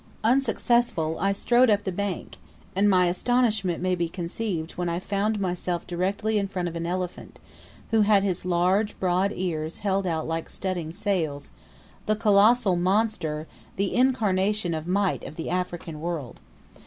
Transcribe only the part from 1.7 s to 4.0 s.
the bank, and my astonishment may